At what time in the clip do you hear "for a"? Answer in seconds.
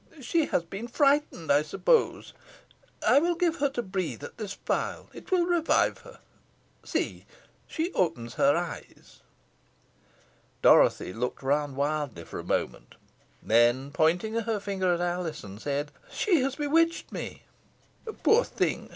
12.23-12.43